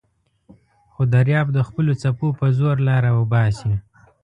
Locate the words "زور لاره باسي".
2.57-3.73